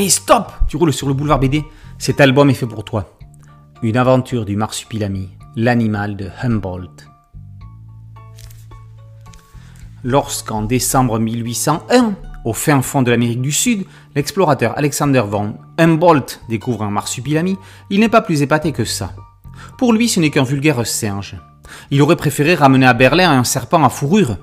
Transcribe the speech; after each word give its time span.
Hé, 0.00 0.08
stop 0.10 0.52
Tu 0.68 0.76
roules 0.76 0.92
sur 0.92 1.08
le 1.08 1.12
boulevard 1.12 1.40
BD. 1.40 1.64
Cet 1.98 2.20
album 2.20 2.48
est 2.50 2.54
fait 2.54 2.68
pour 2.68 2.84
toi. 2.84 3.18
Une 3.82 3.96
aventure 3.96 4.44
du 4.44 4.54
marsupilami, 4.54 5.30
l'animal 5.56 6.14
de 6.14 6.30
Humboldt. 6.40 7.08
Lorsqu'en 10.04 10.62
décembre 10.62 11.18
1801, 11.18 12.14
au 12.44 12.52
fin 12.52 12.80
fond 12.80 13.02
de 13.02 13.10
l'Amérique 13.10 13.42
du 13.42 13.50
Sud, 13.50 13.86
l'explorateur 14.14 14.78
Alexander 14.78 15.24
von 15.26 15.56
Humboldt 15.78 16.42
découvre 16.48 16.84
un 16.84 16.90
marsupilami, 16.90 17.56
il 17.90 17.98
n'est 17.98 18.08
pas 18.08 18.22
plus 18.22 18.42
épaté 18.42 18.70
que 18.70 18.84
ça. 18.84 19.14
Pour 19.78 19.92
lui, 19.92 20.08
ce 20.08 20.20
n'est 20.20 20.30
qu'un 20.30 20.44
vulgaire 20.44 20.86
singe. 20.86 21.34
Il 21.90 22.02
aurait 22.02 22.14
préféré 22.14 22.54
ramener 22.54 22.86
à 22.86 22.94
Berlin 22.94 23.36
un 23.36 23.42
serpent 23.42 23.82
à 23.82 23.88
fourrure. 23.88 24.36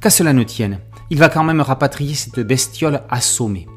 Qu'à 0.00 0.10
cela 0.10 0.32
ne 0.32 0.42
tienne, 0.42 0.80
il 1.10 1.18
va 1.20 1.28
quand 1.28 1.44
même 1.44 1.60
rapatrier 1.60 2.16
cette 2.16 2.40
bestiole 2.40 3.02
assommée. 3.08 3.68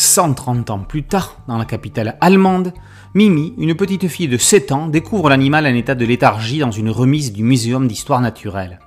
130 0.00 0.70
ans 0.70 0.78
plus 0.78 1.02
tard, 1.02 1.36
dans 1.46 1.58
la 1.58 1.66
capitale 1.66 2.16
allemande, 2.22 2.72
Mimi, 3.14 3.52
une 3.58 3.74
petite 3.74 4.08
fille 4.08 4.28
de 4.28 4.38
7 4.38 4.72
ans, 4.72 4.86
découvre 4.86 5.28
l'animal 5.28 5.66
en 5.66 5.74
état 5.74 5.94
de 5.94 6.06
léthargie 6.06 6.58
dans 6.60 6.70
une 6.70 6.88
remise 6.88 7.34
du 7.34 7.44
Muséum 7.44 7.86
d'histoire 7.86 8.22
naturelle. 8.22 8.78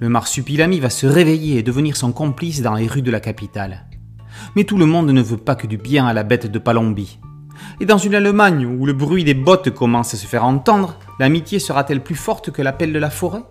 Le 0.00 0.08
marsupilami 0.08 0.80
va 0.80 0.88
se 0.88 1.06
réveiller 1.06 1.58
et 1.58 1.62
devenir 1.62 1.96
son 1.96 2.12
complice 2.12 2.62
dans 2.62 2.74
les 2.74 2.86
rues 2.86 3.02
de 3.02 3.10
la 3.10 3.20
capitale. 3.20 3.86
Mais 4.54 4.64
tout 4.64 4.78
le 4.78 4.86
monde 4.86 5.10
ne 5.10 5.22
veut 5.22 5.36
pas 5.36 5.54
que 5.54 5.66
du 5.66 5.76
bien 5.76 6.06
à 6.06 6.14
la 6.14 6.22
bête 6.22 6.50
de 6.50 6.58
Palombi. 6.58 7.18
Et 7.80 7.84
dans 7.84 7.98
une 7.98 8.14
Allemagne 8.14 8.64
où 8.64 8.86
le 8.86 8.94
bruit 8.94 9.24
des 9.24 9.34
bottes 9.34 9.70
commence 9.70 10.14
à 10.14 10.16
se 10.16 10.26
faire 10.26 10.44
entendre, 10.44 10.98
l'amitié 11.18 11.58
sera-t-elle 11.58 12.02
plus 12.02 12.14
forte 12.14 12.50
que 12.50 12.62
l'appel 12.62 12.92
de 12.92 12.98
la 12.98 13.10
forêt? 13.10 13.42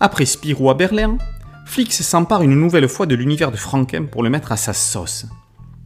Après 0.00 0.24
Spirou 0.24 0.70
à 0.70 0.74
Berlin, 0.74 1.18
Flix 1.68 2.00
s'empare 2.02 2.42
une 2.42 2.58
nouvelle 2.58 2.88
fois 2.88 3.04
de 3.04 3.14
l'univers 3.14 3.52
de 3.52 3.58
Franken 3.58 4.08
pour 4.08 4.22
le 4.22 4.30
mettre 4.30 4.52
à 4.52 4.56
sa 4.56 4.72
sauce. 4.72 5.26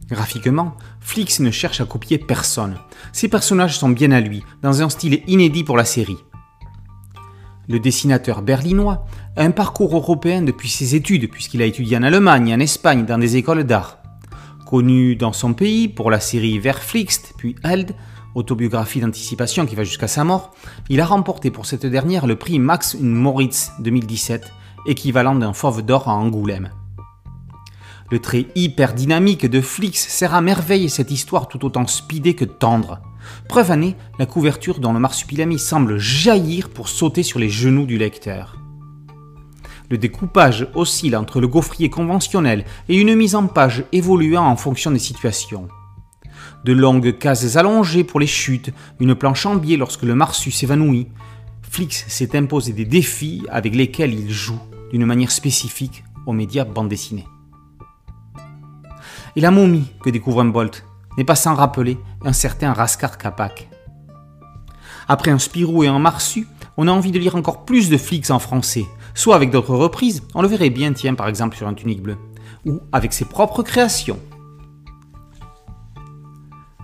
Graphiquement, 0.09 0.77
Flix 1.01 1.41
ne 1.41 1.51
cherche 1.51 1.81
à 1.81 1.85
copier 1.85 2.17
personne. 2.17 2.77
Ses 3.11 3.27
personnages 3.27 3.77
sont 3.77 3.89
bien 3.89 4.11
à 4.11 4.21
lui, 4.21 4.43
dans 4.61 4.81
un 4.81 4.87
style 4.87 5.21
inédit 5.27 5.65
pour 5.65 5.75
la 5.75 5.83
série. 5.83 6.17
Le 7.67 7.79
dessinateur 7.81 8.41
berlinois 8.41 9.05
a 9.35 9.43
un 9.43 9.51
parcours 9.51 9.93
européen 9.93 10.41
depuis 10.41 10.69
ses 10.69 10.95
études, 10.95 11.29
puisqu'il 11.29 11.61
a 11.61 11.65
étudié 11.65 11.97
en 11.97 12.03
Allemagne, 12.03 12.53
en 12.53 12.61
Espagne, 12.61 13.05
dans 13.05 13.17
des 13.17 13.35
écoles 13.35 13.65
d'art. 13.65 13.99
Connu 14.65 15.17
dans 15.17 15.33
son 15.33 15.53
pays 15.53 15.89
pour 15.89 16.09
la 16.09 16.21
série 16.21 16.59
Verflixt, 16.59 17.33
puis 17.37 17.55
Held, 17.61 17.93
autobiographie 18.35 19.01
d'anticipation 19.01 19.65
qui 19.65 19.75
va 19.75 19.83
jusqu'à 19.83 20.07
sa 20.07 20.23
mort, 20.23 20.55
il 20.89 21.01
a 21.01 21.05
remporté 21.05 21.51
pour 21.51 21.65
cette 21.65 21.85
dernière 21.85 22.25
le 22.25 22.37
prix 22.37 22.57
Max 22.57 22.95
Moritz 23.01 23.73
2017, 23.79 24.49
équivalent 24.85 25.35
d'un 25.35 25.53
fauve 25.53 25.81
d'or 25.81 26.09
à 26.09 26.13
Angoulême. 26.13 26.69
Le 28.11 28.19
trait 28.19 28.45
hyper 28.55 28.93
dynamique 28.93 29.47
de 29.47 29.59
Flix 29.59 30.07
sert 30.07 30.35
à 30.35 30.41
merveille 30.41 30.89
cette 30.89 31.09
histoire 31.09 31.47
tout 31.47 31.65
autant 31.65 31.87
speedée 31.87 32.35
que 32.35 32.45
tendre. 32.45 32.99
Preuve 33.47 33.71
année, 33.71 33.95
la 34.19 34.25
couverture 34.25 34.79
dont 34.79 34.93
le 34.93 34.99
marsupilami 34.99 35.57
semble 35.57 35.97
jaillir 35.97 36.69
pour 36.69 36.89
sauter 36.89 37.23
sur 37.23 37.39
les 37.39 37.49
genoux 37.49 37.85
du 37.85 37.97
lecteur. 37.97 38.57
Le 39.89 39.97
découpage 39.97 40.67
oscille 40.75 41.15
entre 41.15 41.39
le 41.39 41.47
gaufrier 41.47 41.89
conventionnel 41.89 42.65
et 42.89 42.99
une 42.99 43.15
mise 43.15 43.35
en 43.35 43.47
page 43.47 43.85
évoluant 43.91 44.45
en 44.45 44.55
fonction 44.57 44.91
des 44.91 44.99
situations. 44.99 45.67
De 46.65 46.73
longues 46.73 47.17
cases 47.17 47.57
allongées 47.57 48.03
pour 48.03 48.19
les 48.19 48.27
chutes, 48.27 48.71
une 48.99 49.15
planche 49.15 49.45
en 49.45 49.55
biais 49.55 49.77
lorsque 49.77 50.03
le 50.03 50.15
marsu 50.15 50.51
s'évanouit. 50.51 51.07
Flix 51.63 52.05
s'est 52.07 52.37
imposé 52.37 52.73
des 52.73 52.85
défis 52.85 53.43
avec 53.49 53.75
lesquels 53.75 54.13
il 54.13 54.29
joue 54.29 54.59
d'une 54.93 55.05
manière 55.07 55.31
spécifique 55.31 56.03
aux 56.27 56.33
médias 56.33 56.63
bande 56.63 56.87
dessinée. 56.87 57.27
Et 59.35 59.41
la 59.41 59.49
momie 59.49 59.91
que 60.03 60.11
découvre 60.11 60.41
un 60.41 60.45
Bolt 60.45 60.85
n'est 61.17 61.23
pas 61.23 61.35
sans 61.35 61.55
rappeler 61.55 61.97
un 62.23 62.31
certain 62.31 62.73
Raskar 62.73 63.17
Kapak. 63.17 63.69
Après 65.07 65.31
un 65.31 65.39
Spirou 65.39 65.83
et 65.83 65.87
un 65.87 65.97
Marsu, 65.97 66.47
on 66.77 66.87
a 66.87 66.91
envie 66.91 67.11
de 67.11 67.17
lire 67.17 67.35
encore 67.35 67.65
plus 67.65 67.89
de 67.89 67.97
Flix 67.97 68.29
en 68.29 68.37
français, 68.37 68.85
soit 69.15 69.35
avec 69.35 69.49
d'autres 69.49 69.75
reprises, 69.75 70.23
on 70.35 70.43
le 70.43 70.47
verrait 70.47 70.69
bien, 70.69 70.93
tiens, 70.93 71.15
par 71.15 71.27
exemple 71.27 71.57
sur 71.57 71.67
un 71.67 71.73
tunique 71.73 72.01
bleu, 72.01 72.17
ou 72.65 72.79
avec 72.91 73.13
ses 73.13 73.25
propres 73.25 73.63
créations. 73.63 74.19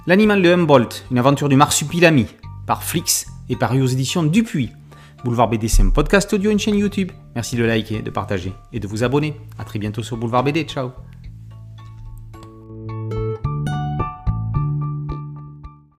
L'animal 0.08 0.42
de 0.42 0.52
Humboldt, 0.52 1.06
une 1.12 1.20
aventure 1.20 1.50
du 1.50 1.56
marsupilami, 1.56 2.26
par 2.66 2.84
Flix 2.84 3.28
et 3.50 3.56
paru 3.56 3.82
aux 3.84 3.88
éditions 3.88 4.24
Dupuis. 4.24 4.72
Boulevard 5.24 5.50
BD, 5.50 5.68
c'est 5.68 5.84
un 5.84 5.90
podcast 5.90 6.32
audio, 6.34 6.52
une 6.52 6.60
chaîne 6.60 6.76
YouTube. 6.76 7.12
Merci 7.36 7.56
de 7.56 7.64
liker, 7.64 8.02
de 8.02 8.10
partager 8.10 8.54
et 8.72 8.80
de 8.80 8.88
vous 8.88 9.04
abonner. 9.04 9.36
A 9.58 9.64
très 9.64 9.80
bientôt 9.80 10.04
sur 10.04 10.18
Boulevard 10.18 10.44
BD. 10.44 10.64
Ciao 10.64 10.92